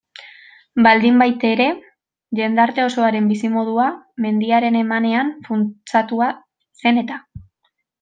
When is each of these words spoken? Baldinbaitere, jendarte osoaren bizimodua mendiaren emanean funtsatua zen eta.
Baldinbaitere, 0.85 1.67
jendarte 2.41 2.85
osoaren 2.87 3.29
bizimodua 3.35 3.87
mendiaren 4.27 4.83
emanean 4.83 5.33
funtsatua 5.49 6.35
zen 6.85 7.05
eta. 7.09 7.25